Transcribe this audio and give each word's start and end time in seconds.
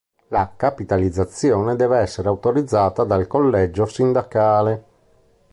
La 0.29 0.51
capitalizzazione 0.55 1.75
deve 1.75 1.99
essere 1.99 2.27
autorizzata 2.27 3.03
dal 3.03 3.27
collegio 3.27 3.85
sindacale. 3.85 4.83